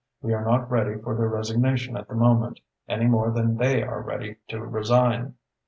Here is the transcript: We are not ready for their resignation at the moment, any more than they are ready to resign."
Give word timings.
We 0.19 0.33
are 0.33 0.43
not 0.43 0.71
ready 0.71 0.97
for 0.99 1.13
their 1.15 1.27
resignation 1.27 1.95
at 1.95 2.07
the 2.07 2.15
moment, 2.15 2.59
any 2.89 3.05
more 3.05 3.29
than 3.29 3.57
they 3.57 3.83
are 3.83 4.01
ready 4.01 4.37
to 4.47 4.59
resign." 4.65 5.35